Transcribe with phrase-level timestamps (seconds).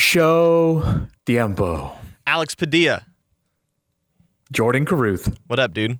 [0.00, 1.92] Show Tiempo.
[2.26, 3.04] Alex Padilla.
[4.50, 5.38] Jordan Carruth.
[5.46, 5.98] What up, dude?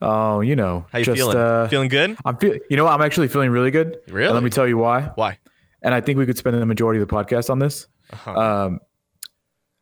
[0.00, 1.36] Oh, you know, How you just, feeling?
[1.36, 2.16] Uh, feeling good?
[2.24, 2.56] I'm feel.
[2.70, 2.92] You know, what?
[2.92, 3.98] I'm actually feeling really good.
[4.06, 4.26] Really?
[4.26, 5.10] And let me tell you why.
[5.16, 5.38] Why?
[5.82, 7.88] And I think we could spend the majority of the podcast on this.
[8.12, 8.32] Uh-huh.
[8.32, 8.80] Um,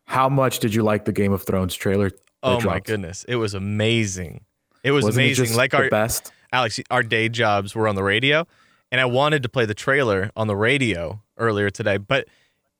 [0.06, 2.10] how much did you like the Game of Thrones trailer?
[2.42, 4.46] oh my goodness, it was amazing.
[4.82, 5.44] It was Wasn't it amazing.
[5.44, 6.32] just like our best.
[6.50, 8.46] Alex, our day jobs were on the radio,
[8.90, 12.26] and I wanted to play the trailer on the radio earlier today, but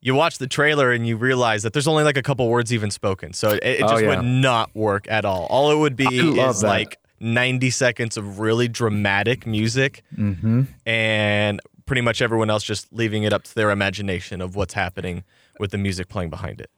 [0.01, 2.91] you watch the trailer and you realize that there's only like a couple words even
[2.91, 4.09] spoken, so it, it Oh, just yeah.
[4.17, 5.47] would not work at all.
[5.51, 6.07] All it would be
[6.39, 6.67] is that.
[6.69, 10.63] like 90 seconds of really dramatic music, Mm-hmm.
[10.87, 15.25] and pretty much everyone else just leaving it up to their imagination of what's happening
[15.59, 16.71] with the music playing behind it.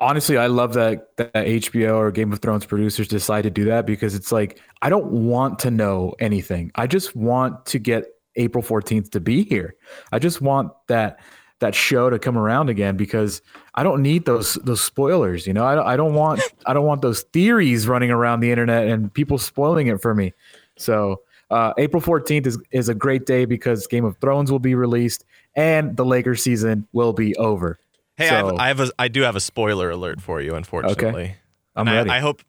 [0.00, 3.86] honestly, I love that that HBO or Game of Thrones producers decide to do that
[3.86, 6.70] because it's like I don't want to know anything.
[6.76, 8.04] I just want to get
[8.36, 9.74] April 14th to be here.
[10.12, 11.18] I just want that
[11.60, 13.42] that show to come around again because
[13.74, 15.64] I don't need those those spoilers, you know.
[15.64, 19.12] I don't, I don't want I don't want those theories running around the internet and
[19.12, 20.32] people spoiling it for me.
[20.76, 24.74] So, uh, April 14th is is a great day because Game of Thrones will be
[24.74, 25.24] released
[25.56, 27.78] and the Lakers season will be over.
[28.16, 30.54] Hey, So- I, have, I have a I do have a spoiler alert for you.
[30.54, 31.36] Unfortunately, okay.
[31.74, 32.10] I'm And ready.
[32.10, 32.42] I, I hope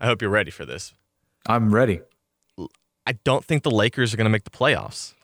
[0.00, 0.92] I hope you're ready for this.
[1.46, 2.00] I'm ready.
[3.06, 5.14] I don't think the Lakers are going to make the playoffs.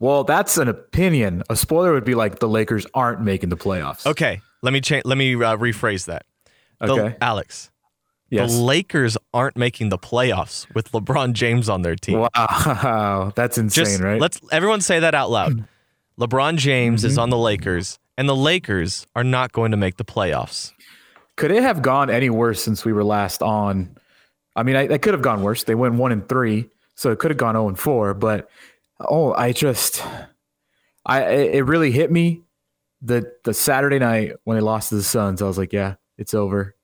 [0.00, 1.42] Well, that's an opinion.
[1.50, 4.06] A spoiler would be like the Lakers aren't making the playoffs.
[4.06, 5.04] Okay, let me change.
[5.04, 6.24] Let me uh, rephrase that.
[6.80, 7.16] The- Okay.
[7.20, 7.70] Alex,
[8.30, 8.54] Yes.
[8.54, 12.20] the Lakers aren't making the playoffs with LeBron James on their team.
[12.20, 14.20] Wow, that's insane, Just right?
[14.20, 15.64] let's everyone say that out loud.
[16.20, 17.08] LeBron James Mm-hmm.
[17.08, 20.72] is on the Lakers, and the Lakers are not going to make the playoffs.
[21.36, 23.96] could it have gone any worse since we were last on?
[24.54, 25.64] I mean, I, it could have gone worse.
[25.64, 28.12] They went one and three, so it could have gone zero and four.
[28.14, 28.48] But
[29.00, 30.02] oh, I just,
[31.04, 32.42] I it really hit me
[33.00, 35.42] the the Saturday night when they lost to the Suns.
[35.42, 36.74] I was like, yeah, it's over.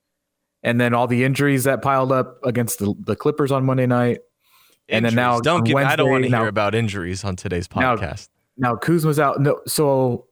[0.62, 4.20] And then all the injuries that piled up against the, the Clippers on Monday night.
[4.88, 5.76] And then now don't on give.
[5.76, 8.28] I don't want to hear about injuries on today's Now- podcast.
[8.56, 9.40] Now Kuzma's out.
[9.40, 10.26] No, so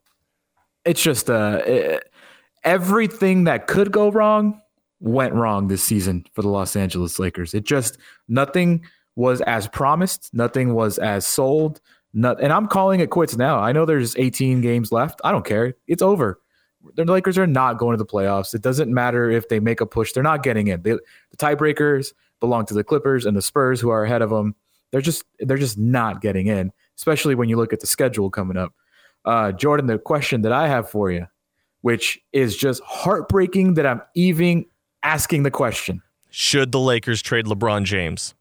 [0.84, 2.08] it's just uh, it,
[2.62, 4.60] everything that could go wrong
[5.00, 7.52] went wrong this season for the Los Angeles Lakers.
[7.52, 8.84] It just nothing
[9.16, 11.80] was as promised, nothing was as sold.
[12.14, 13.58] Not, and I'm calling it quits now.
[13.58, 15.20] I know there's 18 games left.
[15.24, 15.74] I don't care.
[15.86, 16.40] It's over.
[16.94, 18.54] The Lakers are not going to the playoffs.
[18.54, 20.82] It doesn't matter if they make a push; they're not getting in.
[20.82, 24.54] They, the tiebreakers belong to the Clippers and the Spurs, who are ahead of them.
[24.90, 28.56] They're just they're just not getting in especially when you look at the schedule coming
[28.56, 28.72] up.
[29.24, 31.26] Uh, Jordan, the question that I have for you,
[31.80, 34.66] which is just heartbreaking that I'm even
[35.02, 36.02] asking the question.
[36.30, 38.34] Should the Lakers trade LeBron James?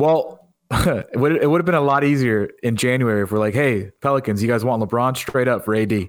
[0.00, 3.54] Well, it would it would have been a lot easier in January if we're like,
[3.54, 6.08] hey, Pelicans, you guys want LeBron straight up for AD.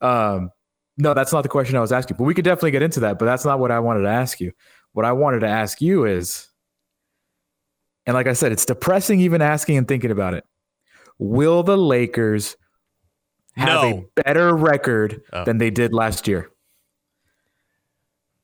[0.00, 0.50] Um,
[0.96, 3.18] no, that's not the question I was asking, but we could definitely get into that.
[3.18, 4.52] But that's not what I wanted to ask you.
[4.92, 6.48] What I wanted to ask you is,
[8.06, 10.44] and like I said, it's depressing even asking and thinking about it.
[11.18, 12.56] Will the Lakers
[13.56, 14.06] have No.
[14.16, 15.44] a better record Oh.
[15.44, 16.50] than they did last year?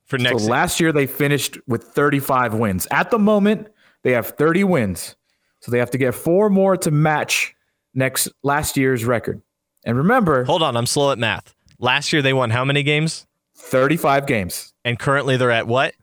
[0.05, 2.87] For next so last year they finished with 35 wins.
[2.91, 3.69] At the moment,
[4.05, 5.15] they have 30 wins.
[5.61, 7.55] So they have to get four more to match
[7.95, 9.41] next last year's record.
[9.83, 11.55] And remember, Hold on, I'm slow at math.
[11.79, 13.25] Last year they won how many games?
[13.57, 15.95] 35 games, And currently they're at what?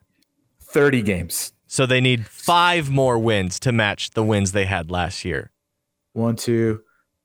[0.61, 1.53] 30 games.
[1.65, 5.51] So they need five more wins to match the wins they had last year.
[6.11, 6.81] One, two,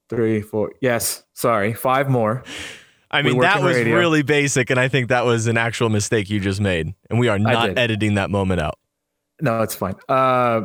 [0.09, 0.75] three, four.
[0.81, 2.45] Yes, sorry, five more.
[3.11, 3.97] I mean, that was radio.
[3.97, 6.95] really basic, and I think that was an actual mistake you just made.
[7.11, 8.79] And we are not editing that moment out.
[9.41, 9.95] No, it's fine.
[10.09, 10.63] Uh,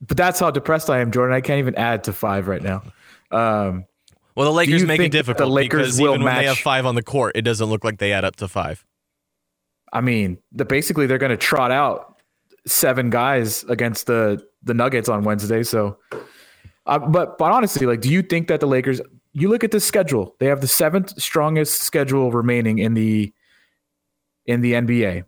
[0.00, 1.34] but that's how depressed I am, Jordan.
[1.34, 2.82] I can't even add to five right now.
[3.30, 3.84] Um,
[4.34, 6.86] Well, the Lakers make it that the Lakers because will even when they have five
[6.86, 8.84] on the court, it doesn't look like they add up to five.
[9.92, 12.20] I mean, the, basically they're going to trot out
[12.66, 15.62] seven guys against the the Nuggets on Wednesday.
[15.62, 15.98] So,
[16.86, 19.00] uh, but but honestly, like, do you think that the Lakers?
[19.32, 23.32] You look at the schedule; they have the seventh strongest schedule remaining in the
[24.46, 25.24] in the NBA.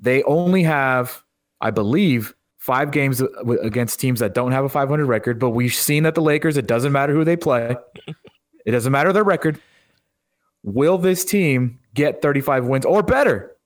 [0.00, 1.22] They only have,
[1.60, 3.22] I believe, five games
[3.62, 5.38] against teams that don't have a 500 record.
[5.38, 6.56] But we've seen that the Lakers.
[6.56, 7.76] It doesn't matter who they play.
[8.66, 9.60] it doesn't matter their record.
[10.62, 13.56] Will this team get 35 wins or better?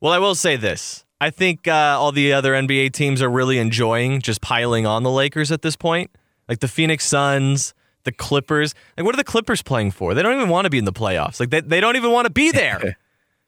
[0.00, 1.04] Well, I will say this.
[1.20, 5.10] I think uh, all the other NBA teams are really enjoying just piling on the
[5.10, 6.10] Lakers at this point.
[6.48, 8.74] Like the Phoenix Suns, the Clippers.
[8.96, 10.12] Like, what are the Clippers playing for?
[10.12, 11.40] They don't even want to be in the playoffs.
[11.40, 12.98] Like, they, they don't even want to be there.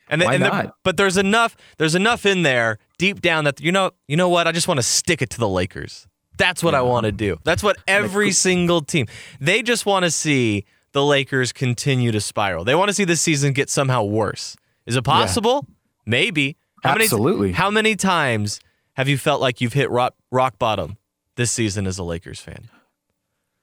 [0.08, 0.76] And, Why and not?
[0.84, 1.56] But there's enough.
[1.78, 3.90] There's enough in there deep down that you know.
[4.06, 4.46] You know what?
[4.46, 6.06] I just want to stick it to the Lakers.
[6.38, 7.38] That's what I want to do.
[7.44, 9.06] That's what every single team.
[9.40, 12.64] They just want to see the Lakers continue to spiral.
[12.64, 14.56] They want to see this season get somehow worse.
[14.86, 15.66] Is it possible?
[16.04, 16.56] Maybe.
[16.82, 17.48] How Absolutely.
[17.48, 18.60] Many, how many times
[18.94, 20.98] have you felt like you've hit rock, rock bottom
[21.36, 22.68] this season as a Lakers fan?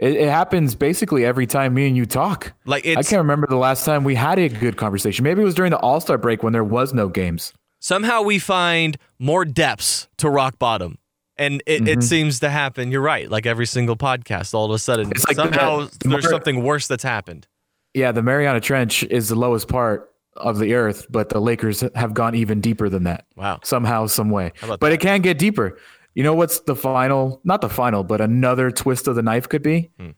[0.03, 2.53] It, it happens basically every time me and you talk.
[2.65, 5.23] Like I can't remember the last time we had a good conversation.
[5.23, 7.53] Maybe it was during the All Star break when there was no games.
[7.79, 10.97] somehow we find more depths to rock bottom.
[11.37, 11.87] And it, Mm-hmm.
[11.99, 12.91] it seems to happen.
[12.91, 13.29] You're right.
[13.29, 16.63] Like every single podcast, all of a sudden, It's like somehow the there's more- something
[16.63, 17.47] worse that's happened.
[17.95, 22.13] Yeah, the Mariana Trench is the lowest part of the earth, but the Lakers have
[22.13, 23.25] gone even deeper than that.
[23.35, 23.59] Wow.
[23.63, 24.51] Somehow, some way.
[24.61, 24.91] But that?
[24.91, 25.77] it can get deeper.
[26.15, 29.63] You know what's the final, not the final, but another twist of the knife could
[29.63, 29.89] be?
[29.99, 30.11] Hmm.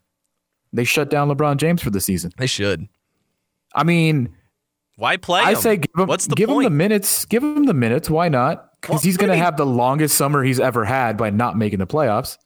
[0.73, 2.31] They shut down LeBron James for the season.
[2.37, 2.87] They should.
[3.73, 4.35] I mean,
[4.97, 5.41] Why play?
[5.41, 5.57] I him?
[5.57, 6.65] say give him, What's the give point?
[6.65, 7.25] him the minutes.
[7.25, 8.09] Give him the minutes.
[8.09, 8.71] Why not?
[8.81, 11.79] Because Well, he's going to have the longest summer he's ever had by not making
[11.79, 12.37] the playoffs.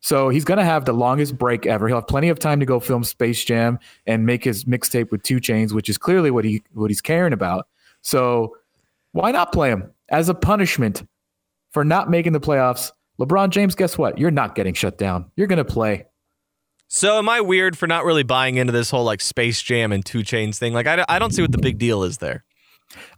[0.00, 1.88] So he's going to have the longest break ever.
[1.88, 5.22] He'll have plenty of time to go film Space Jam and make his mixtape with
[5.22, 7.66] 2 Chainz, which is clearly what he what he's caring about.
[8.02, 8.56] So
[9.12, 11.02] why not play him as a punishment
[11.76, 12.90] for not making the playoffs?
[13.20, 14.16] LeBron James, guess what?
[14.16, 15.30] You're not getting shut down.
[15.36, 16.06] You're going to play.
[16.88, 20.02] So am I weird for not really buying into this whole like Space Jam and
[20.02, 20.72] 2 Chainz thing?
[20.72, 22.46] Like I, I don't see what the big deal is there.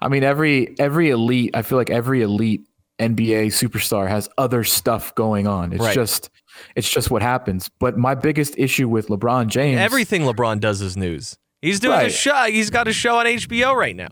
[0.00, 2.62] I mean, every every elite, I feel like every elite
[2.98, 5.72] NBA superstar has other stuff going on.
[5.72, 5.94] It's Right.
[5.94, 6.28] just
[6.74, 7.70] it's just what happens.
[7.78, 11.38] But my biggest issue with LeBron James, Everything LeBron does is news.
[11.62, 12.46] He's doing a show.
[12.46, 14.08] He's got a show on HBO right now.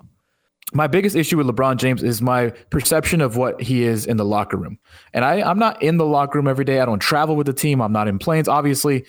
[0.72, 4.24] My biggest issue with LeBron James is my perception of what he is in the
[4.24, 4.78] locker room.
[5.12, 6.80] And I, I'm not in the locker room every day.
[6.80, 7.80] I don't travel with the team.
[7.80, 8.48] I'm not in planes.
[8.48, 9.04] Obviously,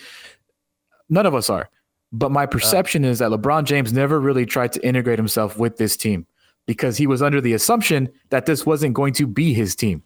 [1.09, 1.69] none of us are.
[2.11, 5.97] But my perception is that LeBron James never really tried to integrate himself with this
[5.97, 6.25] team
[6.65, 10.03] because he was under the assumption that this wasn't going to be his team.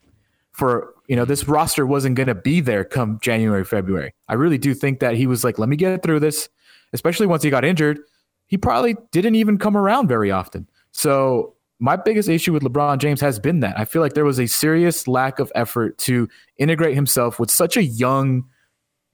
[0.51, 4.13] For you know, this roster wasn't going to be there come January, February.
[4.27, 6.49] I really do think that he was like, "Let me get through this."
[6.93, 7.99] Especially once he got injured,
[8.47, 10.67] he probably didn't even come around very often.
[10.91, 14.39] So my biggest issue with LeBron James has been that I feel like there was
[14.39, 18.43] a serious lack of effort to integrate himself with such a young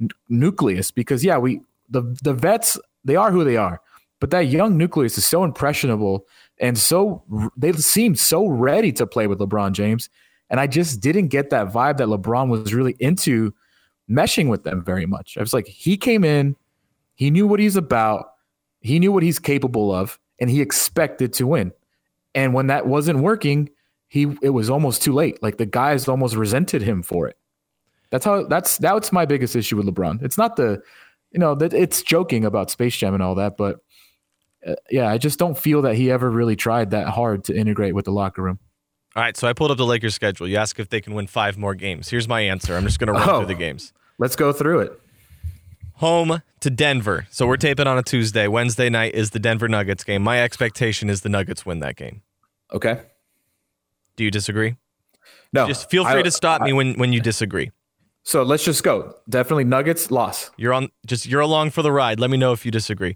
[0.01, 0.91] n- nucleus.
[0.91, 3.81] Because yeah, we the the vets they are who they are,
[4.19, 6.25] but that young nucleus is so impressionable
[6.59, 7.23] and so
[7.55, 10.09] they seem so ready to play with LeBron James,
[10.49, 13.53] and I just didn't get that vibe that LeBron was really into
[14.09, 15.37] meshing with them very much.
[15.37, 16.55] I was like, he came in,
[17.15, 18.33] he knew what he's about,
[18.81, 21.71] he knew what he's capable of, and he expected to win.
[22.35, 23.69] And when that wasn't working,
[24.07, 25.41] he it was almost too late.
[25.41, 27.37] Like the guys almost resented him for it.
[28.09, 30.21] That's how that's that's my biggest issue with LeBron.
[30.23, 30.81] It's not the
[31.31, 33.79] you know that it's joking about Space Jam and all that, but
[34.65, 37.95] uh, yeah, I just don't feel that he ever really tried that hard to integrate
[37.95, 38.59] with the locker room.
[39.15, 40.47] All right, so I pulled up the Lakers schedule.
[40.47, 42.07] You ask if they can win five more games.
[42.09, 42.75] Here's my answer.
[42.77, 43.37] I'm just going to run Oh.
[43.39, 43.91] through the games.
[44.19, 45.01] Let's go through it.
[45.97, 47.27] Home to Denver.
[47.31, 48.47] So we're taping on a Tuesday.
[48.47, 50.21] Wednesday night is the Denver Nuggets game.
[50.21, 52.21] My expectation is the Nuggets win that game.
[52.71, 53.01] Okay.
[54.15, 54.75] Do you disagree?
[55.53, 55.67] No.
[55.67, 57.71] Just feel free I- to stop I- me when, when you disagree.
[58.23, 59.15] So let's just go.
[59.29, 60.51] Definitely Nuggets loss.
[60.57, 62.19] You're on just you're along for the ride.
[62.19, 63.15] Let me know if you disagree.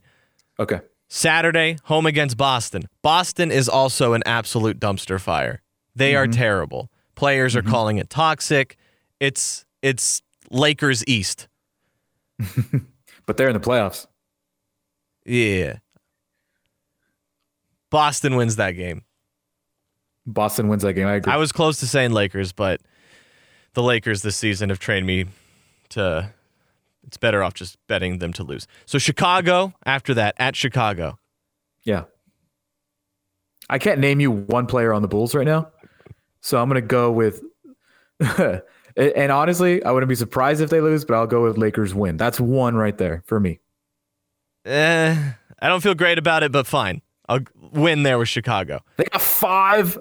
[0.57, 0.79] Okay.
[1.09, 2.83] Saturday, home against Boston.
[3.01, 5.61] Boston is also an absolute dumpster fire.
[5.93, 6.39] They are mm-hmm.
[6.39, 6.89] terrible.
[7.15, 7.71] Players are mm-hmm.
[7.71, 8.77] calling it toxic.
[9.19, 11.49] It's it's Lakers East.
[13.25, 14.07] But they're in the playoffs.
[15.25, 15.77] Yeah.
[17.89, 19.03] Boston wins that game.
[20.25, 21.07] Boston wins that game.
[21.07, 21.31] I agree.
[21.31, 22.81] I was close to saying Lakers, but
[23.73, 25.25] the Lakers this season have trained me
[25.89, 26.33] to
[27.05, 28.67] it's better off just betting them to lose.
[28.85, 31.17] So Chicago after that at Chicago.
[31.83, 32.03] Yeah.
[33.69, 35.69] I can't name you one player on the Bulls right now.
[36.41, 37.41] So I'm going to go with,
[38.97, 42.17] and honestly, I wouldn't be surprised if they lose, but I'll go with Lakers win.
[42.17, 43.59] That's one right there for me.
[44.65, 45.31] Eh,
[45.61, 47.01] I don't feel great about it, but fine.
[47.29, 47.39] I'll
[47.71, 48.83] win there with Chicago.
[48.97, 49.97] They got five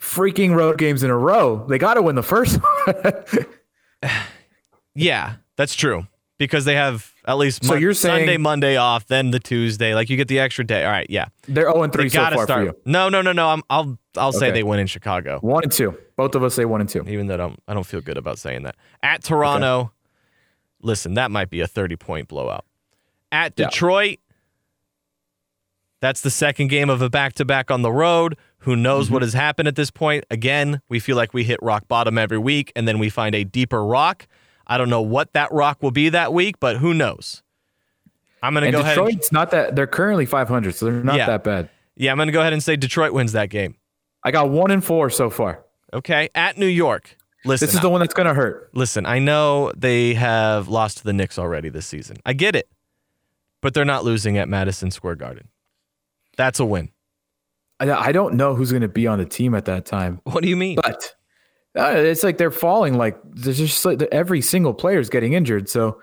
[0.00, 1.66] freaking road games in a row.
[1.68, 3.14] They got to win the first one.
[4.94, 6.08] Yeah, that's true.
[6.38, 9.94] Because they have at least So Mon- you're saying- Sunday, Monday off, then the Tuesday.
[9.94, 10.84] Like you get the extra day.
[10.84, 11.26] All right, yeah.
[11.46, 12.60] They're 0 and They 3 so gotta far start.
[12.60, 12.76] for you.
[12.86, 13.50] No, no, no, no.
[13.50, 15.38] I'm, I'll I'll say they win in Chicago.
[15.40, 15.96] One and two.
[16.16, 17.04] Both of us say one and two.
[17.06, 18.74] even though I don't, I don't feel good about saying that.
[19.02, 19.92] At Toronto,
[20.82, 22.64] listen, that might be a 30 point blowout.
[23.30, 23.66] At Yeah.
[23.68, 24.18] Detroit,
[26.00, 28.36] that's the second game of a back to back on the road.
[28.62, 29.14] Who knows Mm-hmm.
[29.14, 30.24] what has happened at this point?
[30.30, 33.44] Again, we feel like we hit rock bottom every week and then we find a
[33.44, 34.26] deeper rock.
[34.68, 37.42] I don't know what that rock will be that week, but who knows?
[38.42, 38.98] I'm going to go ahead.
[38.98, 41.26] And, Detroit's not that, they're currently 500, so they're not Yeah.
[41.26, 41.70] that bad.
[41.96, 43.76] yeah, I'm going to go ahead and say Detroit wins that game.
[44.22, 45.64] I got one and four so far.
[45.92, 46.28] Okay.
[46.34, 47.66] At New York, listen.
[47.66, 48.70] This is the one that's going to hurt.
[48.74, 52.18] Listen, I know they have lost to the Knicks already this season.
[52.26, 52.68] I get it.
[53.60, 55.48] but they're not losing at Madison Square Garden.
[56.36, 56.90] That's a win.
[57.80, 60.42] I, I don't know who's going to be on the team at that time, What
[60.44, 60.76] do you mean?
[60.76, 61.14] but
[61.76, 62.94] uh, it's like they're falling.
[62.96, 65.68] Like there's just like every single player is getting injured.
[65.68, 66.00] So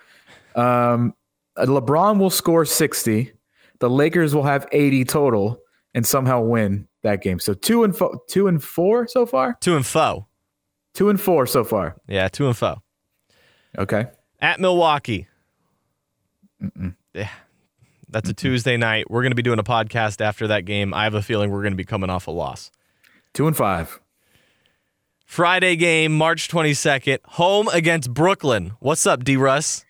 [0.55, 1.13] um,
[1.57, 3.31] LeBron will score 60.
[3.79, 5.59] The Lakers will have 80 total
[5.93, 7.39] and somehow win that game.
[7.39, 9.57] So two and fo- two and four so far.
[9.61, 10.27] two and foe.
[10.93, 11.97] Two and four so far.
[12.07, 12.81] Yeah, two and foe.
[13.77, 14.05] Okay.
[14.39, 15.27] At Milwaukee.
[17.13, 17.29] Yeah,
[18.09, 19.09] that's a Tuesday night.
[19.09, 20.93] We're going to be doing a podcast after that game.
[20.93, 22.71] I have a feeling we're going to be coming off a loss.
[23.33, 23.99] Two and five.
[25.25, 28.73] Friday game, March 22nd, home against Brooklyn.
[28.79, 29.83] What's up, D Russ?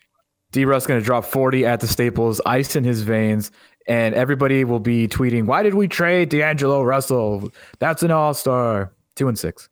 [0.51, 3.51] D Russ going to drop 40 at the Staples, ice in his veins,
[3.87, 7.51] and everybody will be tweeting, Why did we trade D'Angelo Russell?
[7.79, 8.91] That's an all star.
[9.15, 9.69] Two and six.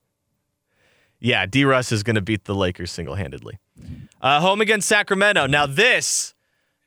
[1.20, 3.58] Yeah, D Russ is going to beat the Lakers single handedly.
[4.22, 5.48] Uh, home against Sacramento.
[5.48, 6.34] Now, this,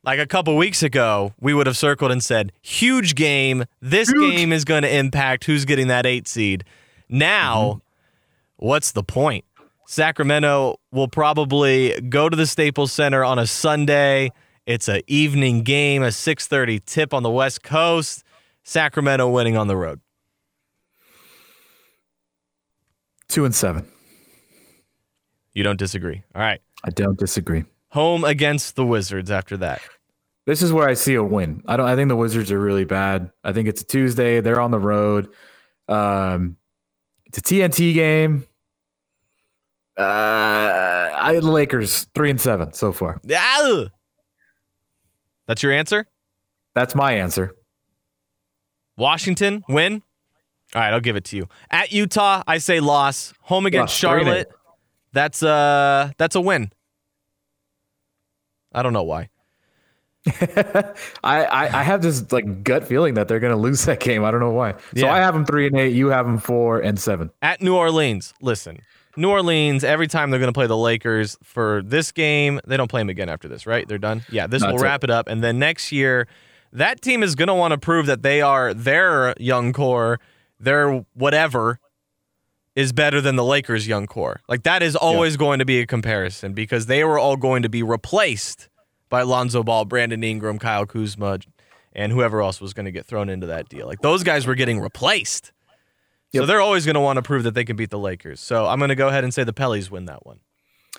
[0.03, 3.65] like a couple weeks ago, we would have circled and said, huge game.
[3.81, 4.35] This Huge.
[4.35, 6.63] game is going to impact who's getting that eight seed.
[7.09, 7.81] Now,
[8.57, 9.45] what's the point?
[9.87, 14.31] Sacramento will probably go to the Staples Center on a Sunday.
[14.65, 18.23] It's an evening game, a 6:30 tip on the West Coast.
[18.63, 20.01] Sacramento winning on the road.
[23.29, 23.87] Two and seven.
[25.53, 26.23] You don't disagree.
[26.35, 26.61] All right.
[26.83, 27.63] I don't disagree.
[27.91, 29.81] Home against the Wizards after that.
[30.45, 31.61] This is where I see a win.
[31.67, 33.31] I don't I think the Wizards are really bad.
[33.43, 34.41] I think it's a Tuesday.
[34.41, 35.29] They're on the road.
[35.87, 36.57] Um
[37.25, 38.46] it's a TNT game.
[39.97, 43.19] Uh I the Lakers three and seven so far.
[43.33, 43.85] Ah!
[45.47, 46.07] That's your answer?
[46.75, 47.55] That's my answer.
[48.97, 50.03] Washington win?
[50.75, 51.47] All right, I'll give it to you.
[51.71, 53.33] At Utah, I say loss.
[53.43, 54.51] Home against Loss, Charlotte.
[55.13, 56.71] That's uh that's a win.
[58.73, 59.29] I don't know why.
[60.27, 64.23] I, I I have this like gut feeling that they're gonna lose that game.
[64.25, 64.73] I don't know why.
[64.73, 65.13] So Yeah.
[65.13, 65.93] I have them three and eight.
[65.95, 67.31] You have them four and seven.
[67.41, 68.79] At New Orleans, listen.
[69.17, 72.89] New Orleans, every time they're going to play the Lakers for this game, they don't
[72.89, 73.87] play them again after this, right?
[73.87, 74.23] They're done.
[74.29, 74.85] Yeah, this will That's it.
[74.85, 75.27] wrap it up.
[75.27, 76.27] And then next year,
[76.71, 80.19] that team is going to want to prove that they are their young core,
[80.59, 81.79] their whatever
[82.75, 84.41] is better than the Lakers' young core.
[84.47, 87.69] Like that is always going to be a comparison because they were all going to
[87.69, 88.69] be replaced
[89.09, 91.39] by Lonzo Ball, Brandon Ingram, Kyle Kuzma,
[91.93, 93.87] and whoever else was going to get thrown into that deal.
[93.87, 95.51] Like those guys were getting replaced.
[96.35, 98.39] So they're always going to want to prove that they can beat the Lakers.
[98.39, 100.39] So I'm going to go ahead and say the Pellies win that one.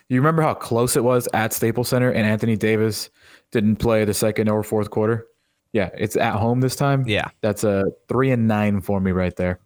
[0.09, 3.11] You remember how close it was at Staples Center and Anthony Davis
[3.53, 5.27] didn't play the second or fourth quarter?
[5.73, 7.05] Yeah, it's at home this time.
[7.07, 7.29] Yeah.
[7.43, 9.61] That's a three and nine for me right there.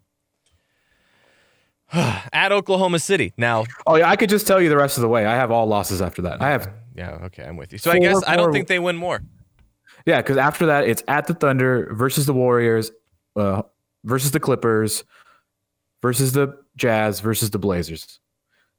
[2.32, 3.32] At Oklahoma City.
[3.36, 5.26] Now, Oh yeah, I could just tell you the rest of the way.
[5.26, 6.40] I have all losses after that.
[6.42, 7.78] I have yeah, okay, I'm with you.
[7.78, 9.22] So I Four, guess I don't think they win more.
[10.06, 12.90] yeah, because after that it's at the Thunder versus the Warriors,
[13.36, 13.62] uh,
[14.04, 15.04] versus the Clippers,
[16.02, 18.20] versus the Jazz versus the Blazers.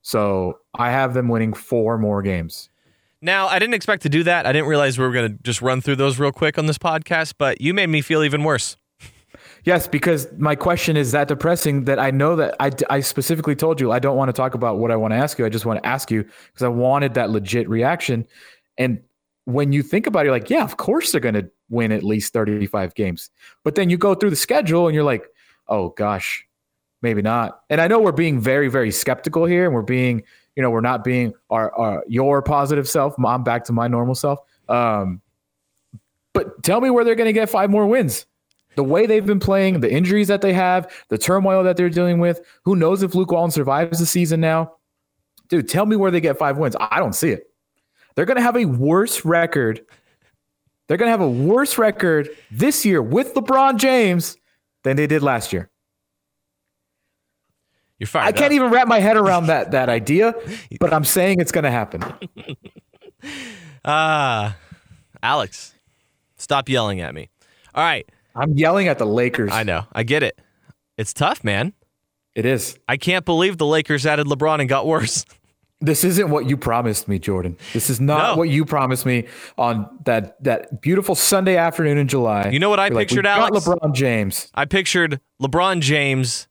[0.01, 2.70] So I have them winning four more games.
[3.22, 4.46] Now, I didn't expect to do that.
[4.46, 6.77] I didn't realize we were going to just run through those real quick on this
[6.77, 8.77] podcast, but you made me feel even worse.
[9.65, 13.80] Yes, because my question is that depressing that I know that I, I specifically told
[13.80, 15.46] you I don't want to talk about what I want to ask you.
[15.46, 18.27] I just want to ask you because I wanted that legit reaction.
[18.77, 19.01] And
[19.46, 22.03] when you think about it, you're like, yeah, of course they're going to win at
[22.03, 23.30] least 35 games.
[23.63, 25.25] But then you go through the schedule and you're like,
[25.70, 26.46] oh gosh,
[27.04, 27.62] maybe not.
[27.70, 30.24] And I know we're being very, very skeptical here and we're being,
[30.56, 33.14] you know, we're not being our, our your positive self.
[33.24, 34.40] I'm back to my normal self.
[34.70, 35.22] Um,
[36.34, 38.26] but tell me where they're going to get five more wins
[38.76, 42.20] the way they've been playing, the injuries that they have, the turmoil that they're dealing
[42.20, 42.42] with.
[42.64, 44.74] Who knows if Luke Walton survives the season now?
[45.50, 46.76] Dude, tell me where they get five wins.
[46.80, 47.52] I don't see it.
[48.16, 49.86] They're going to have a worse record.
[50.88, 54.38] They're going to have a worse record this year with LeBron James
[54.84, 55.70] than they did last year.
[58.00, 58.26] You're fired.
[58.28, 60.34] I can't even wrap my head around that that idea,
[60.80, 62.04] but I'm saying it's going to happen.
[63.86, 64.56] Ah,
[65.22, 65.74] Alex,
[66.38, 67.30] stop yelling at me.
[67.76, 68.08] All right.
[68.36, 69.52] I'm yelling at the Lakers.
[69.52, 69.84] I know.
[69.94, 70.40] I get it.
[70.98, 71.74] It's tough, man.
[72.36, 72.78] It is.
[72.88, 75.26] I can't believe the Lakers added LeBron and got worse.
[75.82, 77.58] This isn't what you promised me, Jordan.
[77.74, 78.38] This is not No.
[78.38, 82.48] what you promised me on that that beautiful Sunday afternoon in July.
[82.52, 83.66] You know what I You're like, pictured, "We got Alex?
[83.68, 84.50] LeBron James.
[84.56, 86.48] I pictured LeBron James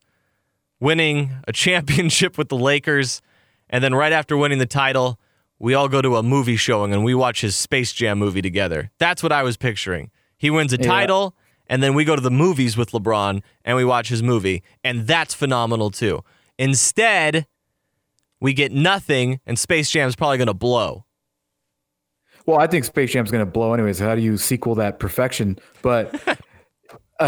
[0.83, 3.21] winning a championship with the Lakers,
[3.69, 5.17] and then right after winning the title,
[5.57, 8.91] we all go to a movie showing and we watch his Space Jam movie together.
[8.99, 10.11] That's what I was picturing.
[10.37, 10.87] He wins a Yeah.
[10.87, 11.35] title,
[11.67, 15.07] and then we go to the movies with LeBron and we watch his movie, and
[15.07, 16.21] that's phenomenal too.
[16.59, 17.47] Instead,
[18.41, 21.05] we get nothing, and Space Jam's probably going to blow.
[22.45, 23.99] Well, I think Space Jam's going to blow anyways.
[23.99, 25.57] How do you sequel that perfection?
[25.81, 26.13] But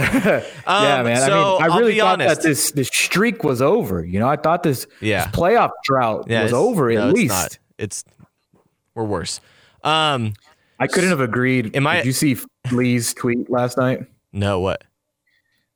[0.67, 1.17] yeah, Um, man.
[1.25, 2.41] so, I mean, I really thought honest.
[2.41, 4.03] that this this streak was over.
[4.05, 5.25] You know, I thought this, Yeah.
[5.25, 7.33] this playoff drought Yeah, was over no, at it's least.
[7.33, 7.57] not.
[7.77, 8.03] It's
[8.93, 9.41] we're worse.
[9.83, 10.33] Um,
[10.79, 11.75] I couldn't have agreed.
[11.75, 12.37] Am I- Did you see
[12.71, 14.05] Lee's tweet last night?
[14.33, 14.83] no, what?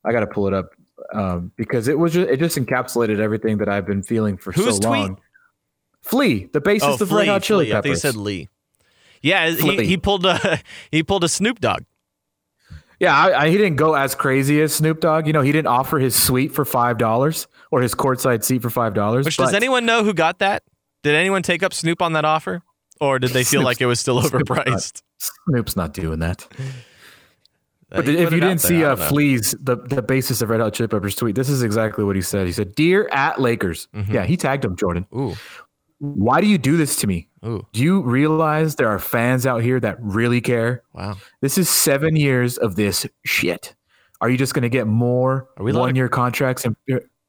[0.06, 0.72] I got to pull it up
[1.14, 4.78] um, because it was just, it just encapsulated everything that I've been feeling for Whose
[4.78, 5.00] so tweet?
[5.02, 5.20] long.
[6.04, 7.74] Flea, the bassist Oh, of Red Hot Chili Flea.
[7.74, 8.02] I think he Peppers.
[8.02, 8.48] said Lee.
[9.22, 10.62] Yeah, he, he pulled a
[10.92, 11.84] he pulled a Snoop Dogg.
[13.00, 15.26] Yeah, I, I, he didn't go as crazy as Snoop Dogg.
[15.26, 18.70] You know, he didn't offer his suite for five dollars or his courtside seat for
[18.70, 19.26] five dollars.
[19.26, 20.64] Which does anyone know who got that?
[21.04, 22.62] Did anyone take up Snoop on that offer,
[23.00, 25.02] or did they feel Snoop's- like it was still Snoop's not- overpriced?
[25.48, 26.46] Snoop's not doing that.
[27.92, 28.96] But if you didn't there, see uh.
[28.96, 32.22] Flea's the the bassist of Red Hot Chili Peppers tweet, this is exactly what he
[32.22, 32.46] said.
[32.46, 34.14] He said, "Dear at Lakers." Mm-hmm.
[34.14, 35.08] Yeah, he tagged him, Jordan.
[35.16, 35.36] Ooh,
[36.00, 37.28] Why do you do this to me?
[37.46, 40.84] ooh, Do you realize there are fans out here that really care?
[40.94, 41.18] wow.
[41.42, 43.76] This is seven years of this shit.
[44.22, 46.76] Are you just going to get more Are we to- one year contracts in,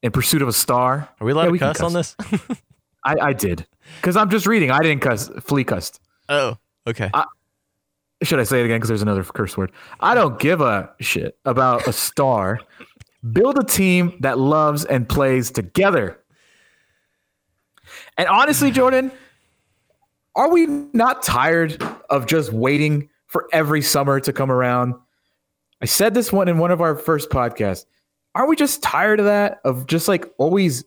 [0.03, 1.09] in pursuit of a star?
[1.21, 2.17] Are we allowed Yeah, to we can cuss, on this?
[3.05, 3.67] I, I did
[4.01, 4.71] because I'm just reading.
[4.71, 5.31] I didn't cuss.
[5.41, 6.01] Flea cussed.
[6.29, 7.11] oh, okay.
[8.23, 8.77] Should I say it again?
[8.77, 9.73] Because there's another curse word.
[10.01, 12.61] I don't give a shit about a star.
[13.33, 16.20] Build a team that loves and plays together.
[18.21, 19.11] And honestly, Jordan,
[20.37, 24.95] are we not tired of just waiting for every summer to come around?
[25.81, 27.87] I said this one in one of our first podcasts.
[28.35, 29.63] Aren't we just tired of that?
[29.65, 30.85] Of just like always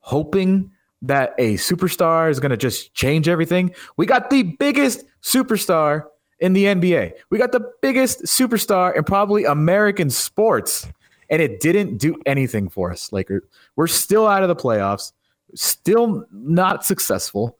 [0.00, 3.72] hoping that a superstar is going to just change everything?
[3.96, 6.06] We got the biggest superstar
[6.40, 7.12] in the NBA.
[7.30, 10.88] We got the biggest superstar in probably American sports,
[11.30, 13.12] and it didn't do anything for us.
[13.12, 13.30] Like
[13.76, 15.12] we're still out of the playoffs,
[15.56, 17.58] still not successful.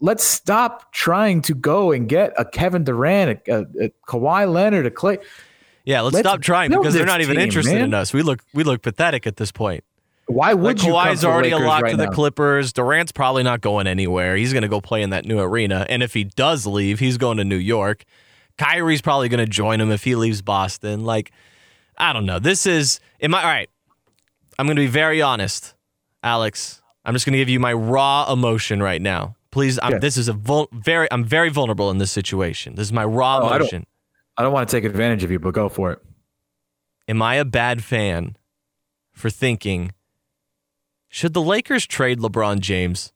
[0.00, 4.86] Let's stop trying to go and get a Kevin Durant, a, a, a Kawhi Leonard,
[4.86, 5.18] a Clay.
[5.84, 7.84] yeah, let's, let's stop trying because they're not even team, interested man.
[7.84, 8.12] in us.
[8.12, 9.84] We look we look pathetic at this point.
[10.28, 10.92] Why would Like you?
[10.92, 12.10] Kawhi's already a lock right to the now?
[12.10, 12.72] Clippers.
[12.72, 14.36] Durant's probably not going anywhere.
[14.36, 15.86] He's going to go play in that new arena.
[15.88, 18.04] And if he does leave, he's going to New York.
[18.58, 21.04] Kyrie's probably going to join him if he leaves Boston.
[21.04, 21.30] Like,
[21.96, 22.40] I don't know.
[22.40, 23.70] This is, am I, all right.
[24.58, 25.74] I'm going to be very honest,
[26.22, 26.82] Alex.
[27.06, 29.36] I'm just going to give you my raw emotion right now.
[29.52, 29.98] Please, I'm, Yeah.
[30.00, 32.74] this is a vul- very, I'm very vulnerable in this situation.
[32.74, 33.86] This is my raw Oh, I don't- emotion.
[34.36, 36.00] I don't want to take advantage of you, but go for it.
[37.08, 38.36] Am I a bad fan
[39.12, 39.92] for thinking,
[41.08, 43.12] should the Lakers trade LeBron James?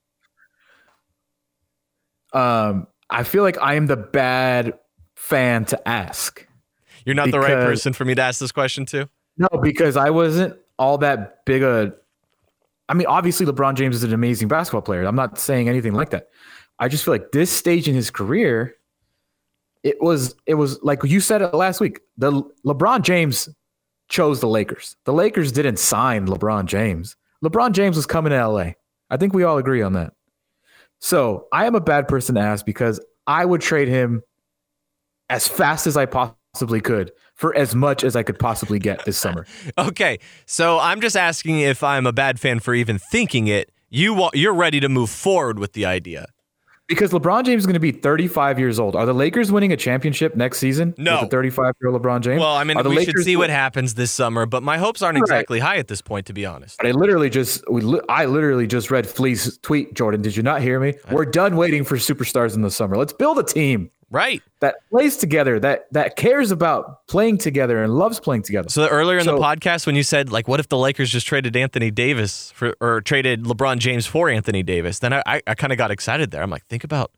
[2.32, 4.74] Um, I feel like I am the bad
[5.16, 6.46] fan to ask.
[7.04, 9.08] You're not the right person for me to ask this question to.
[9.36, 11.94] No, because I wasn't all that big a.
[12.90, 15.04] I mean, obviously, LeBron James is an amazing basketball player.
[15.04, 16.26] I'm not saying anything like that.
[16.80, 18.74] I just feel like this stage in his career,
[19.84, 22.00] it was it was like you said it last week.
[22.18, 23.48] The LeBron James
[24.08, 24.96] chose the Lakers.
[25.04, 27.14] The Lakers didn't sign LeBron James.
[27.44, 28.72] LeBron James was coming to LA.
[29.08, 30.12] I think we all agree on that.
[30.98, 34.22] So I am a bad person to ask because I would trade him
[35.28, 39.16] as fast as I possibly could for as much as I could possibly get this
[39.24, 39.46] summer.
[39.78, 43.72] Okay, so I'm just asking if I'm a bad fan for even thinking it.
[43.88, 46.26] You you're ready to move forward with the idea.
[46.86, 48.94] Because LeBron James is going to be 35 years old.
[48.96, 50.92] Are the Lakers winning a championship next season?
[50.98, 51.16] No.
[51.20, 52.40] With a 35 year old LeBron James?
[52.40, 55.14] Well, I mean, we should Lakers- see what happens this summer, but my hopes aren't
[55.16, 55.22] Right.
[55.22, 56.78] exactly high at this point, to be honest.
[56.84, 60.20] I literally just we li- I literally just read Flea's tweet, Jordan.
[60.22, 60.94] Did you not hear me?
[61.10, 62.96] We're done waiting for superstars in the summer.
[62.96, 64.42] Let's build a team Right.
[64.60, 68.68] that plays together, that that cares about playing together and loves playing together.
[68.68, 71.56] So earlier in the podcast, when you said like, "What if the Lakers just traded
[71.56, 75.72] Anthony Davis for or traded LeBron James for Anthony Davis?" Then I I, I kind
[75.72, 76.42] of got excited there.
[76.42, 77.12] I'm like, think about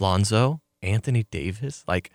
[0.00, 1.84] Lonzo, Anthony Davis.
[1.86, 2.10] Like,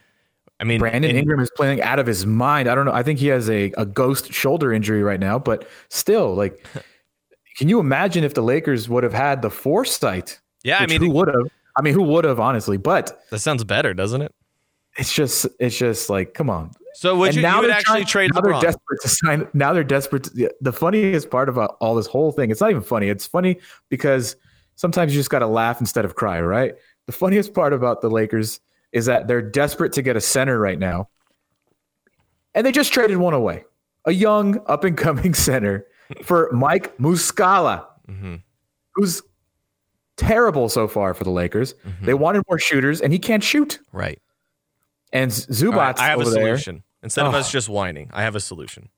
[0.59, 2.67] I mean, Brandon in- Ingram is playing out of his mind.
[2.67, 2.93] I don't know.
[2.93, 6.65] I think he has a, a ghost shoulder injury right now, but still, like,
[7.57, 10.39] can you imagine if the Lakers would have had the foresight?
[10.63, 11.47] yeah, I mean, who would have?
[11.77, 12.77] I mean, who would have honestly?
[12.77, 14.33] But that sounds better, doesn't it?
[14.99, 16.71] it's just, it's just like, come on.
[16.95, 18.61] So would you, you would actually trying- trade Now LeBron?
[18.61, 19.47] they're desperate to sign.
[19.53, 20.23] Now they're desperate.
[20.23, 23.07] To, the- funniest part about all this whole thing, it's not even funny.
[23.09, 23.59] It's funny
[23.89, 24.35] because
[24.75, 26.73] sometimes you just got to laugh instead of cry, right?
[27.05, 28.59] The funniest part about the Lakers
[28.91, 31.09] is that they're desperate to get a center right now,
[32.55, 33.65] and they just traded one away,
[34.05, 35.85] a young up and coming center
[36.23, 38.41] for Mike Muscala, Mhm.
[38.95, 39.21] who's
[40.17, 41.73] terrible so far for the Lakers.
[42.01, 43.79] They wanted more shooters, and he can't shoot.
[43.93, 44.21] Right.
[45.13, 46.57] And Zubac right, I have a over there.
[46.57, 46.83] solution.
[47.03, 47.37] Instead of Oh.
[47.37, 48.89] us just whining, I have a solution.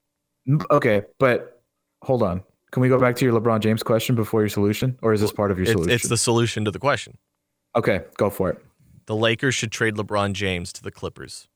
[0.72, 1.62] Okay, but
[2.02, 2.42] hold on.
[2.72, 5.32] Can we go back to your LeBron James question before your solution, or is this
[5.32, 5.92] part of your solution?
[5.92, 7.18] it's the solution to the question.
[7.76, 8.64] okay, go for it.
[9.06, 11.48] the Lakers should trade LeBron James to the Clippers.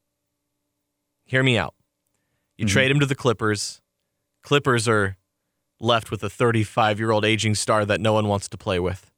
[1.25, 1.75] Hear me out.
[2.57, 2.69] You Mhm.
[2.69, 3.79] trade him to the Clippers.
[4.41, 5.17] Clippers are
[5.79, 9.11] left with a 35 year old aging star that no one wants to play with.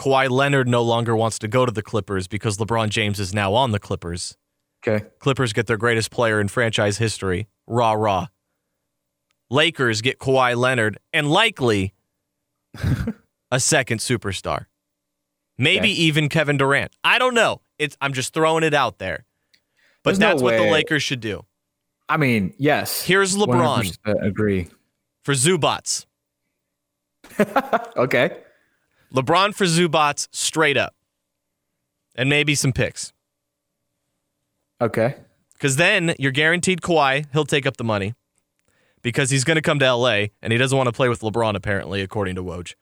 [0.00, 3.54] Kawhi Leonard no longer wants to go to the Clippers because LeBron James is now
[3.54, 4.36] on the Clippers.
[4.86, 5.06] Okay.
[5.18, 7.48] Clippers get their greatest player in franchise history.
[7.66, 8.26] Rah, rah.
[9.50, 11.94] Lakers get Kawhi Leonard and likely
[13.50, 14.66] a second superstar.
[15.56, 16.00] Maybe Okay.
[16.02, 16.92] even Kevin Durant.
[17.04, 17.60] I don't know.
[17.78, 19.24] It's I'm just throwing it out there.
[20.02, 21.44] But There's no that's what the Lakers should do.
[22.08, 23.02] I mean, yes.
[23.02, 24.68] Here's LeBron 100% Agree.
[25.22, 26.04] for Zubac.
[27.96, 28.38] okay.
[29.14, 30.94] LeBron for Zubac straight up.
[32.16, 33.12] And maybe some picks.
[34.80, 35.16] Okay.
[35.54, 37.26] Because then you're guaranteed Kawhi.
[37.32, 38.14] He'll take up the money
[39.02, 41.56] because he's going to come to LA and he doesn't want to play with LeBron,
[41.56, 42.74] apparently, according to Woj.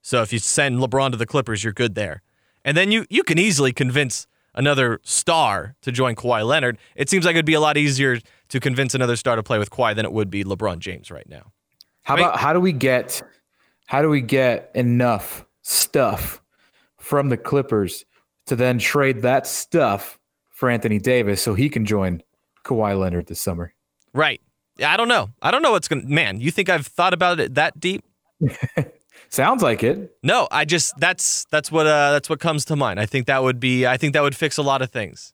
[0.00, 2.22] So if you send LeBron to the Clippers, you're good there.
[2.64, 6.78] And then you, you can easily convince another star to join Kawhi Leonard.
[6.94, 9.70] It seems like it'd be a lot easier to convince another star to play with
[9.70, 11.52] Kawhi than it would be LeBron James right now.
[12.02, 12.22] How Wait.
[12.22, 13.22] about how do we get
[13.86, 16.40] how do we get enough stuff
[16.98, 18.04] from the Clippers
[18.46, 20.18] to then trade that stuff
[20.50, 22.22] for Anthony Davis so he can join
[22.64, 23.74] Kawhi Leonard this summer?
[24.12, 24.40] Right.
[24.76, 25.30] Yeah, I don't know.
[25.42, 28.04] I don't know what's going to, man, you think I've thought about it that deep?
[29.28, 30.16] Sounds like it.
[30.22, 33.00] No, I just that's that's what uh that's what comes to mind.
[33.00, 35.32] I think that would be I think that would fix a lot of things.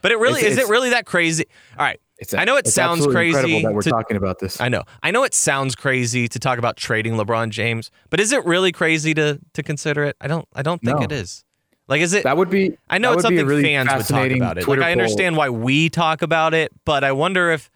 [0.00, 1.46] But it really It's- is it really that crazy?
[1.78, 2.00] All right.
[2.18, 4.60] It's I know it sounds crazy that we're to- talking about this.
[4.60, 4.82] I know.
[5.02, 8.70] I know it sounds crazy to talk about trading LeBron James, but is it really
[8.72, 10.16] crazy to to consider it?
[10.20, 11.04] I don't I don't think No.
[11.04, 11.44] it is.
[11.88, 14.30] Like is it that would be I know it's a something really fans would talk
[14.30, 14.62] about it.
[14.62, 17.68] Twitter like I understand why we talk about it, but I wonder if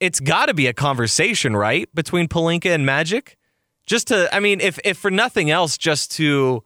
[0.00, 3.38] it's got to be a conversation, right, between Pelinka and Magic,
[3.86, 4.28] just to.
[4.34, 6.62] I mean, if if for nothing else, just to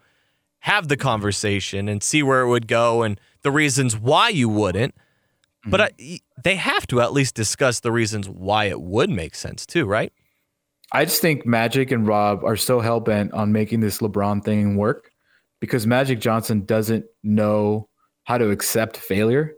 [0.60, 4.94] have the conversation and see where it would go and the reasons why you wouldn't.
[5.66, 6.14] But Mm-hmm.
[6.14, 9.84] I, they have to at least discuss the reasons why it would make sense too,
[9.86, 10.12] right?
[10.92, 14.76] I just think Magic and Rob are so hell bent on making this LeBron thing
[14.76, 15.12] work
[15.60, 17.88] because Magic Johnson doesn't know
[18.24, 19.54] how to accept failure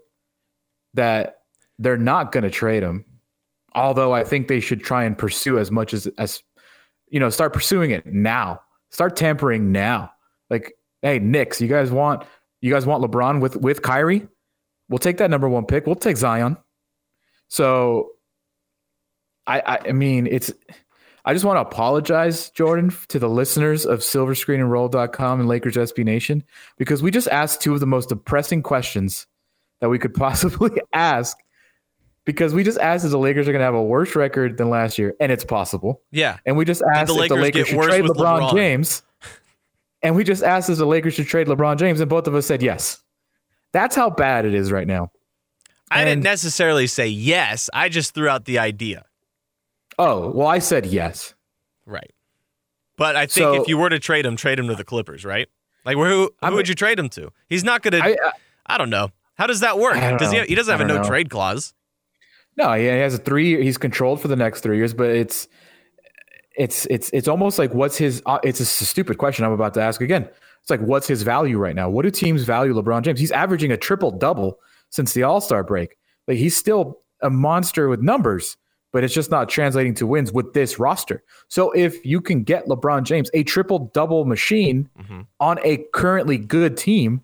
[0.94, 1.36] that
[1.78, 3.04] they're not going to trade him.
[3.74, 6.42] Although I think they should try and pursue as much as as
[7.08, 8.60] you know, start pursuing it now.
[8.90, 10.10] Start tampering now.
[10.50, 12.24] Like, hey, Knicks, you guys want
[12.60, 14.28] you guys want LeBron with with Kyrie?
[14.92, 15.86] We'll take that number one pick.
[15.86, 16.58] We'll take Zion.
[17.48, 18.10] So
[19.46, 20.52] I, I, I mean, it's.
[21.24, 25.76] I just want to apologize, Jordan, to the listeners of SilverScreenandRoll.com and roll.com and Lakers
[25.76, 26.44] SB Nation
[26.76, 29.26] because we just asked two of the most depressing questions
[29.80, 31.38] that we could possibly ask.
[32.26, 34.68] Because we just asked if the Lakers are going to have a worse record than
[34.68, 36.02] last year, and it's possible.
[36.10, 36.36] Yeah.
[36.44, 38.54] And we just asked the if the Lakers Lakers should trade LeBron, LeBron?
[38.54, 39.02] James.
[40.02, 42.46] And we just asked if the Lakers should trade LeBron James, and both of us
[42.46, 43.01] said yes.
[43.72, 45.10] That's how bad it is right now.
[45.90, 47.68] I didn't necessarily say yes.
[47.74, 49.04] I just threw out the idea.
[49.98, 51.34] Oh, well, I said yes.
[51.84, 52.12] Right.
[52.96, 55.24] But I think So- if you were to trade him, trade him to the Clippers,
[55.24, 55.48] right?
[55.84, 57.30] Like who who I would you trade him to?
[57.48, 58.16] He's not going to I,
[58.66, 59.10] I, don't know.
[59.34, 59.94] How does that work?
[60.18, 61.08] Does he he doesn't have a no know.
[61.08, 61.74] trade clause.
[62.56, 63.62] no, he has a three.
[63.62, 65.48] He's controlled for the next three years, but it's
[66.56, 68.22] it's it's it's almost like what's his?
[68.26, 70.28] Uh, it's a stupid question I'm about to ask again.
[70.62, 71.90] It's like what's his value right now?
[71.90, 73.18] What do teams value LeBron James?
[73.20, 74.58] He's averaging a triple double
[74.90, 75.96] since the All Star break.
[76.28, 78.56] Like he's still a monster with numbers,
[78.92, 81.22] but it's just not translating to wins with this roster.
[81.48, 85.26] So if you can get LeBron James a triple double machine Mhm.
[85.40, 87.22] on a currently good team,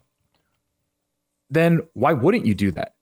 [1.50, 2.94] then why wouldn't you do that?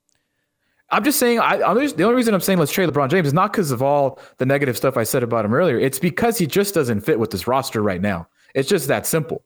[0.90, 1.40] I'm just saying.
[1.40, 3.72] I, I'm just, the only reason I'm saying let's trade LeBron James is not because
[3.72, 5.78] of all the negative stuff I said about him earlier.
[5.80, 8.28] It's because he just doesn't fit with this roster right now.
[8.54, 9.42] It's just that simple.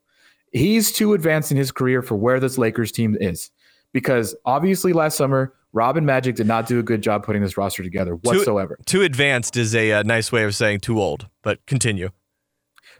[0.50, 3.50] He's too advanced in his career for where this Lakers team is.
[3.92, 7.82] Because obviously last summer, Robin Magic did not do a good job putting this roster
[7.82, 8.78] together whatsoever.
[8.86, 12.10] Too advanced is a uh, nice way of saying too old, but continue.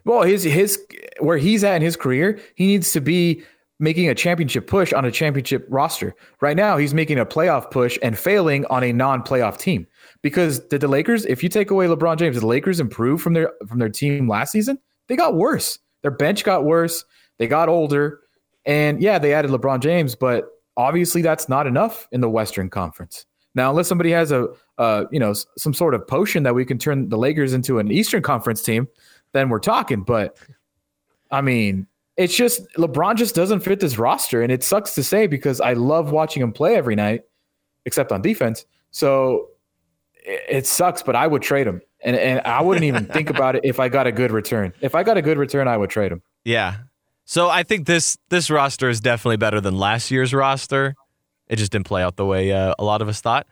[0.04, 0.80] Well, his his
[1.18, 3.42] where he's at in his career, he needs to be
[3.78, 6.14] making a championship push on a championship roster.
[6.40, 9.86] Right now, he's making a playoff push and failing on a non-playoff team.
[10.22, 13.32] Because did the Lakers, if you take away LeBron James, did the Lakers improve from
[13.32, 14.78] their from their team last season?
[15.08, 15.78] They got worse.
[16.02, 17.04] Their bench got worse.
[17.40, 18.20] They got older.
[18.66, 20.44] And yeah, they added LeBron James, but
[20.76, 23.24] obviously that's not enough in the Western Conference.
[23.54, 26.78] Now, unless somebody has a uh, you know, some sort of potion that we can
[26.78, 28.88] turn the Lakers into an Eastern Conference team,
[29.32, 30.02] then we're talking.
[30.02, 30.36] But
[31.30, 31.86] I mean,
[32.18, 35.72] it's just LeBron just doesn't fit this roster, and it sucks to say because I
[35.72, 37.22] love watching him play every night,
[37.86, 38.66] except on defense.
[38.90, 39.48] So
[40.14, 43.56] it, it sucks, but I would trade him, and and I wouldn't even think about
[43.56, 44.74] it if I got a good return.
[44.82, 46.22] If I got a good return, I would trade him.
[46.44, 46.76] Yeah.
[47.30, 50.96] So I think this this roster is definitely better than last year's roster.
[51.46, 53.46] It just didn't play out the way uh, a lot of us thought.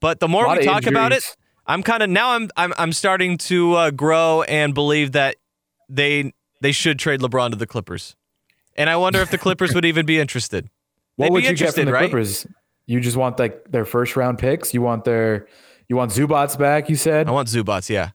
[0.00, 1.36] But the more we talk about it.
[1.66, 5.36] I'm kind of now I'm I'm I'm starting to uh, grow and believe that
[5.90, 8.16] they they should trade LeBron to the Clippers.
[8.78, 10.70] And I wonder if the Clippers would even be interested.
[11.16, 12.10] What They'd would be you get from the right?
[12.10, 12.46] Clippers?
[12.86, 14.72] You just want like their first round picks.
[14.72, 15.48] You want their
[15.86, 16.88] you want Zubac back.
[16.88, 17.28] You said.
[17.28, 18.12] I want Zubac, yeah.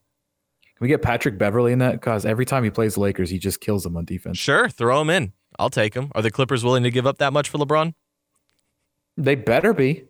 [0.78, 1.94] Can we get Patrick Beverley in that?
[1.94, 4.38] Because every time he plays the Lakers, he just kills them on defense.
[4.38, 5.34] Sure, throw him in.
[5.60, 6.12] I'll take him.
[6.16, 7.94] Are the Clippers willing to give up that much for LeBron?
[9.18, 10.06] They better be.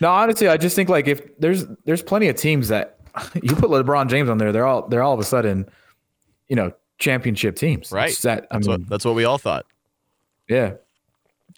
[0.00, 2.98] No, honestly, I just think like if there's there's plenty of teams that
[3.42, 5.68] you put LeBron James on there, they're all they're all of a sudden,
[6.48, 7.92] you know, championship teams.
[7.92, 8.12] Right.
[8.22, 9.66] That I That's mean, what that's what we all thought.
[10.48, 10.74] yeah.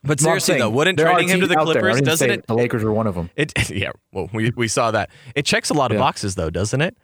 [0.07, 1.79] But seriously though, wouldn't trading him to the out there.
[1.89, 3.31] I Clippers doesn't it The Lakers were one of them.
[3.37, 5.09] It yeah, well we we saw that.
[5.35, 6.01] It checks a lot of Yeah.
[6.03, 6.95] boxes though, doesn't it?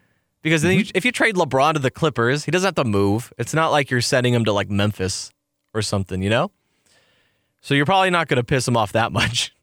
[0.43, 3.33] Because then you, if you trade LeBron to the Clippers, he doesn't have to move.
[3.39, 5.33] It's not like you're sending him to like Memphis
[5.75, 6.51] or something, you know?
[7.61, 9.55] So you're probably not going to piss him off that much.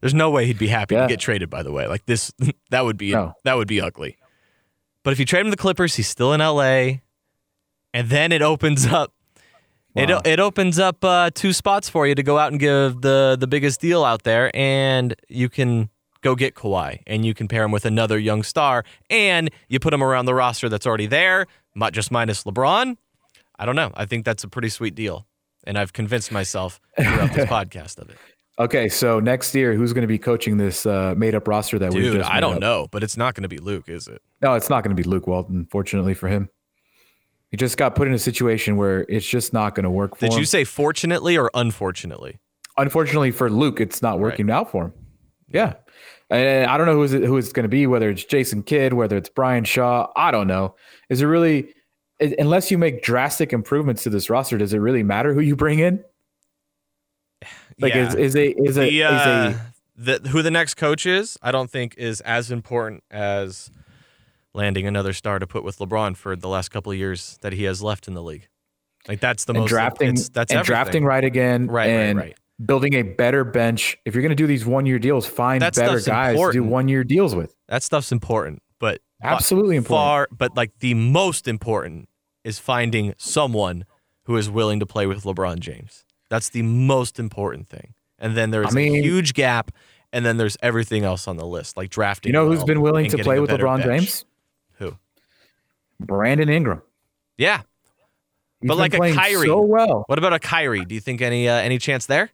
[0.00, 1.02] There's no way he'd be happy Yeah.
[1.02, 1.86] to get traded by the way.
[1.86, 2.32] Like this
[2.70, 3.34] that would be No.
[3.44, 4.16] that would be ugly.
[5.04, 7.00] But if you trade him to the Clippers, he's still in LA.
[7.94, 9.12] And then it opens up
[9.94, 10.02] Wow.
[10.22, 13.36] it it opens up uh, two spots for you to go out and give the
[13.38, 15.90] the biggest deal out there, and you can
[16.22, 19.92] go get Kawhi, and you can pair him with another young star, and you put
[19.92, 21.46] him around the roster that's already there,
[21.92, 22.96] just minus LeBron.
[23.58, 23.92] I don't know.
[23.94, 25.26] I think that's a pretty sweet deal,
[25.64, 28.16] and I've convinced myself throughout this podcast of it.
[28.58, 31.92] Okay, so next year, who's going to be coaching this uh, made up roster that
[31.92, 32.60] we Dude, just I don't up?
[32.60, 34.22] know, but it's not going to be Luke, is it?
[34.42, 35.66] No, it's not going to be Luke Walton.
[35.70, 36.50] Fortunately for him,
[37.50, 40.26] he just got put in a situation where it's just not going to work for
[40.26, 40.38] Did him.
[40.40, 42.38] you say fortunately or unfortunately?
[42.76, 44.92] Unfortunately for Luke, it's not working out for him.
[45.48, 45.74] Yeah,
[46.32, 47.86] and I don't know who is it, who it's going to be.
[47.86, 50.74] Whether it's Jason Kidd, whether it's Brian Shaw, I don't know.
[51.08, 51.74] Is it really?
[52.38, 55.80] Unless you make drastic improvements to this roster, does it really matter who you bring
[55.80, 56.04] in?
[57.80, 58.08] Like, Yeah.
[58.08, 59.72] is is a is a, the, is uh, a
[60.20, 63.70] the who the next coach is, I don't think is as important as
[64.54, 67.64] landing another star to put with LeBron for the last couple of years that he
[67.64, 68.48] has left in the league.
[69.08, 70.74] Like that's the and most drafting it's- That's and everything.
[70.74, 72.38] drafting right again, Right, right, right.
[72.64, 73.96] Building a better bench.
[74.04, 76.62] If you're going to do these one year deals, find That better guys to do
[76.64, 77.54] one year deals with.
[77.68, 79.96] That stuff's important, but Absolutely important.
[79.98, 80.28] far.
[80.30, 82.08] But like the most important
[82.44, 83.84] is finding someone
[84.24, 86.04] who is willing to play with LeBron James.
[86.28, 87.94] That's the most important thing.
[88.18, 89.70] And then there's I mean- a huge gap,
[90.12, 92.30] and then there's everything else on the list, like drafting.
[92.30, 94.00] You know who's been willing to play with LeBron bench.
[94.02, 94.24] James?
[94.78, 94.96] Who?
[96.00, 96.82] Brandon Ingram.
[97.36, 97.62] Yeah.
[98.60, 99.46] He's But like a Kyrie.
[99.48, 100.04] so well.
[100.06, 100.84] What about a Kyrie?
[100.84, 102.30] Do you think any uh, any chance there?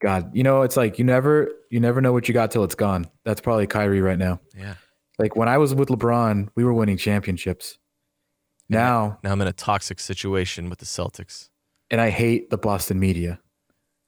[0.00, 2.74] God, you know, it's like you never you never know what you got till it's
[2.74, 3.06] gone.
[3.24, 4.40] That's probably Kyrie right now.
[4.56, 4.74] Yeah.
[5.18, 7.78] Like when I was with LeBron, we were winning championships.
[8.68, 11.48] Now, Now I'm in a toxic situation with the Celtics,
[11.90, 13.40] and I hate the Boston media.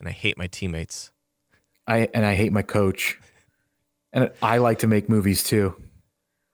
[0.00, 1.10] and I hate my teammates.
[1.86, 3.18] I and I hate my coach.
[4.14, 5.74] And I like to make movies too.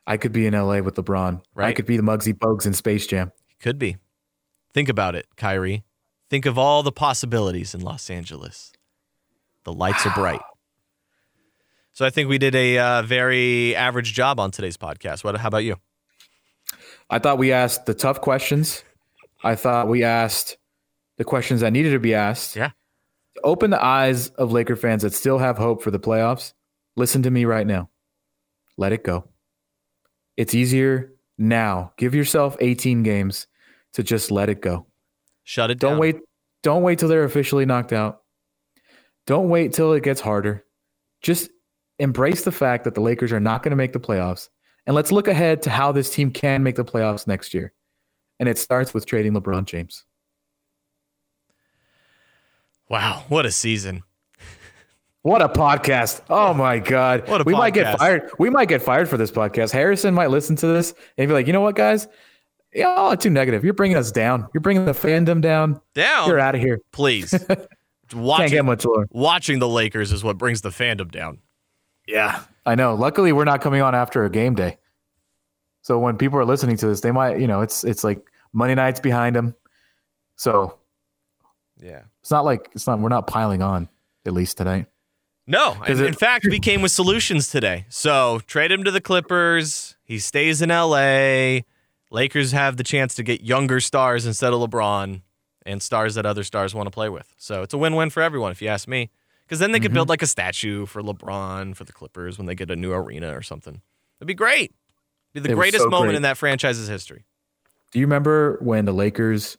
[0.07, 1.43] I could be in LA with LeBron.
[1.55, 1.69] Right.
[1.69, 3.31] I could be the Muggsy Bogues in Space Jam.
[3.61, 3.97] Could be.
[4.73, 5.85] Think about it, Kyrie.
[6.31, 8.73] Think of all the possibilities in Los Angeles.
[9.65, 10.41] The lights are bright.
[11.93, 15.25] So I think we did a uh, very average job on today's podcast.
[15.25, 15.37] What?
[15.37, 15.77] How about you?
[17.11, 18.85] I thought we asked the tough questions.
[19.43, 20.59] I thought we asked
[21.17, 22.57] the questions that needed to be asked.
[22.57, 22.71] Yeah.
[23.45, 26.55] Open the eyes of Laker fans that still have hope for the playoffs,
[26.97, 27.89] listen to me right now.
[28.77, 29.29] Let it go.
[30.37, 31.93] It's easier now.
[31.97, 33.47] Give yourself 18 games
[33.95, 34.87] to just let it go.
[35.45, 35.91] Shut it down.
[35.91, 36.01] Don't down.
[36.01, 36.17] wait.
[36.63, 38.18] Don't wait till they're officially knocked out.
[39.29, 40.65] Don't wait till it gets harder.
[41.21, 41.51] Just
[41.99, 44.49] embrace the fact that the Lakers are not going to make the playoffs.
[44.87, 47.75] And let's look ahead to how this team can make the playoffs next year.
[48.41, 50.07] And it starts with trading LeBron James.
[52.89, 54.03] Wow, what a season!
[55.21, 56.23] What a podcast.
[56.31, 57.29] Oh my God.
[57.29, 58.31] What a we might get fired.
[58.39, 59.73] We might get fired for this podcast.
[59.73, 62.09] Harrison might listen to this and be like, you know what, guys?
[62.73, 63.63] Yeah, oh, too negative.
[63.63, 64.49] You're bringing us down.
[64.55, 65.83] You're bringing the fandom down.
[65.95, 66.81] Down, You're out of here.
[66.93, 67.35] please.
[68.11, 69.07] Can't watching, get much lower.
[69.11, 71.39] watching the Lakers is what brings the fandom down.
[72.07, 72.95] Yeah, I know.
[72.95, 74.79] Luckily, we're not coming on after a game day.
[75.83, 78.21] So when people are listening to this, they might, you know, it's it's like
[78.53, 79.55] Monday nights behind them.
[80.37, 80.79] So
[81.81, 82.03] Yeah.
[82.21, 83.89] it's not like it's not we're not piling on
[84.27, 84.87] at least tonight.
[85.47, 87.87] No, in, it- in fact, we came with solutions today.
[87.89, 89.97] So trade him to the Clippers.
[90.05, 91.61] He stays in LA.
[92.11, 95.23] Lakers have the chance to get younger stars instead of LeBron
[95.69, 97.33] and stars that other stars want to play with.
[97.39, 99.11] So it's a win-win for everyone, if you ask me.
[99.45, 99.95] Because then they could Mm-hmm.
[99.95, 103.35] build like a statue for LeBron for the Clippers when they get a new arena
[103.37, 103.81] or something.
[104.21, 104.75] It'd be great.
[105.35, 106.17] It'd Be the It greatest so moment great.
[106.17, 107.25] in that franchise's history.
[107.93, 109.57] Do you remember when the Lakers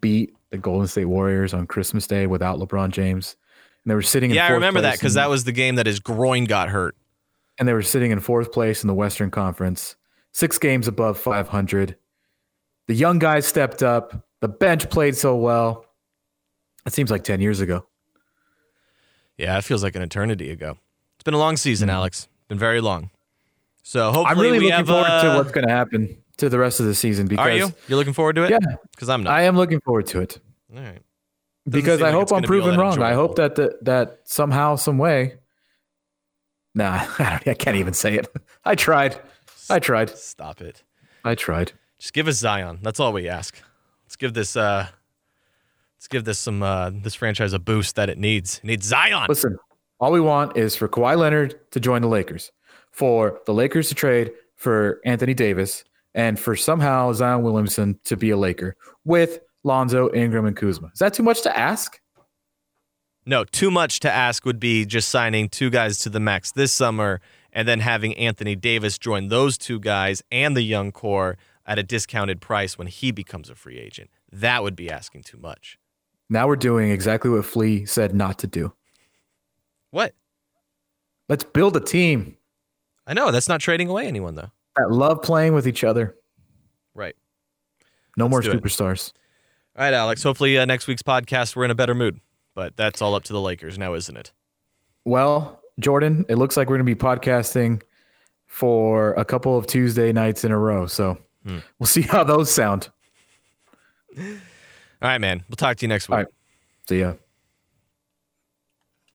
[0.00, 3.36] beat the Golden State Warriors on Christmas Day without LeBron James.
[3.84, 5.86] And they were sitting in Yeah, I remember that because that was the game that
[5.86, 6.96] his groin got hurt.
[7.58, 9.96] and they were sitting in fourth place in the Western Conference,
[10.32, 11.96] six games above 500.
[12.86, 14.26] The young guys stepped up.
[14.44, 15.86] The bench played so well.
[16.84, 17.86] It seems like 10 years ago.
[19.38, 20.76] Yeah, it feels like an eternity ago.
[21.14, 22.28] It's been a long season, Alex.
[22.48, 23.08] Been very long.
[23.84, 24.86] So hopefully I'm really we looking have.
[24.86, 27.56] forward uh, to what's going to happen to the rest of the season because are
[27.56, 27.72] you?
[27.88, 28.50] You're looking forward to it?
[28.50, 28.58] Yeah.
[28.90, 29.32] Because I'm not.
[29.32, 30.38] I am looking forward to it.
[30.76, 31.00] All right.
[31.66, 33.02] because I like hope I'm gonna be all proven wrong.
[33.02, 35.36] I hope that the, that somehow, some way.
[36.74, 38.28] Nah, I, don't, I can't even say it.
[38.62, 39.18] I tried.
[39.70, 40.10] I tried.
[40.10, 40.82] Stop it.
[41.24, 41.72] I tried.
[41.98, 42.80] Just give us Zion.
[42.82, 43.58] That's all we ask.
[44.14, 44.56] Let's give this.
[44.56, 44.86] uh
[45.96, 46.62] Let's give this some.
[46.62, 48.58] uh This franchise a boost that it needs.
[48.58, 49.26] It needs Zion.
[49.28, 49.58] Listen,
[49.98, 52.52] all we want is for Kawhi Leonard to join the Lakers,
[52.92, 55.82] for the Lakers to trade for Anthony Davis,
[56.14, 60.92] and for somehow Zion Williamson to be a Laker with Lonzo, Ingram, and Kuzma.
[60.92, 62.00] Is that too much to ask?
[63.26, 66.70] No, too much to ask would be just signing two guys to the max this
[66.70, 67.20] summer
[67.52, 71.82] and then having Anthony Davis join those two guys and the young core at a
[71.82, 74.10] discounted price when he becomes a free agent.
[74.30, 75.78] That would be asking too much.
[76.28, 78.74] Now we're doing exactly what Flea said not to do.
[79.90, 80.14] What?
[81.28, 82.36] Let's build a team
[83.06, 84.50] I know that's not trading away anyone though.
[84.76, 86.16] that love playing with each other.
[86.94, 87.16] Right.
[88.16, 88.62] No more do it.
[88.62, 89.12] superstars.
[89.76, 90.22] All right, Alex.
[90.22, 92.20] Hopefully, uh, next week's podcast we're in a better mood.
[92.54, 94.32] But that's all up to the Lakers now, isn't it?
[95.04, 97.82] Well, Jordan, it looks like we're going to be podcasting
[98.46, 100.86] for a couple of Tuesday nights in a row.
[100.86, 101.58] So Hmm.
[101.78, 102.90] we'll see how those sound.
[104.16, 104.24] All
[105.02, 105.42] right, man.
[105.48, 106.12] We'll talk to you next week.
[106.14, 106.28] All right.
[106.88, 107.14] See ya.